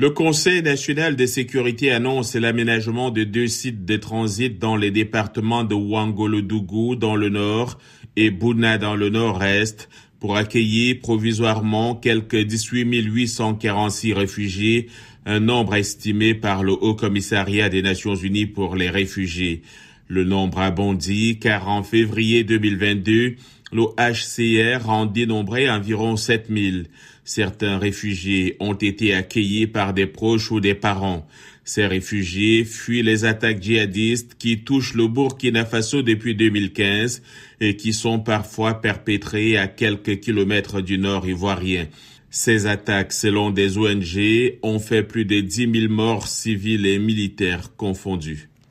Le 0.00 0.10
Conseil 0.10 0.62
national 0.62 1.16
de 1.16 1.26
sécurité 1.26 1.90
annonce 1.90 2.36
l'aménagement 2.36 3.10
de 3.10 3.24
deux 3.24 3.48
sites 3.48 3.84
de 3.84 3.96
transit 3.96 4.56
dans 4.56 4.76
les 4.76 4.92
départements 4.92 5.64
de 5.64 5.74
Ouangolodougou 5.74 6.94
dans 6.94 7.16
le 7.16 7.30
nord 7.30 7.80
et 8.14 8.30
Bouna 8.30 8.78
dans 8.78 8.94
le 8.94 9.08
nord-est 9.08 9.88
pour 10.20 10.36
accueillir 10.36 11.00
provisoirement 11.00 11.96
quelques 11.96 12.36
18 12.36 12.84
846 12.84 14.12
réfugiés, 14.12 14.86
un 15.26 15.40
nombre 15.40 15.74
estimé 15.74 16.32
par 16.32 16.62
le 16.62 16.74
Haut 16.74 16.94
Commissariat 16.94 17.68
des 17.68 17.82
Nations 17.82 18.14
Unies 18.14 18.46
pour 18.46 18.76
les 18.76 18.90
réfugiés. 18.90 19.62
Le 20.08 20.24
nombre 20.24 20.60
a 20.60 20.70
bondi 20.70 21.38
car 21.38 21.68
en 21.68 21.82
février 21.82 22.42
2022, 22.42 23.34
le 23.72 23.82
HCR 23.98 24.88
en 24.88 25.04
dénombrait 25.04 25.68
environ 25.68 26.16
7000. 26.16 26.86
Certains 27.24 27.76
réfugiés 27.76 28.56
ont 28.58 28.72
été 28.72 29.12
accueillis 29.12 29.66
par 29.66 29.92
des 29.92 30.06
proches 30.06 30.50
ou 30.50 30.60
des 30.60 30.74
parents. 30.74 31.28
Ces 31.62 31.86
réfugiés 31.86 32.64
fuient 32.64 33.02
les 33.02 33.26
attaques 33.26 33.62
djihadistes 33.62 34.36
qui 34.38 34.60
touchent 34.60 34.94
le 34.94 35.08
Burkina 35.08 35.66
Faso 35.66 36.00
depuis 36.00 36.34
2015 36.34 37.22
et 37.60 37.76
qui 37.76 37.92
sont 37.92 38.18
parfois 38.18 38.80
perpétrées 38.80 39.58
à 39.58 39.68
quelques 39.68 40.20
kilomètres 40.20 40.80
du 40.80 40.96
nord 40.96 41.28
ivoirien. 41.28 41.86
Ces 42.30 42.66
attaques, 42.66 43.12
selon 43.12 43.50
des 43.50 43.76
ONG, 43.76 44.58
ont 44.62 44.78
fait 44.78 45.02
plus 45.02 45.26
de 45.26 45.40
10 45.40 45.80
000 45.80 45.92
morts 45.92 46.28
civils 46.28 46.86
et 46.86 46.98
militaires 46.98 47.76
confondus. 47.76 48.48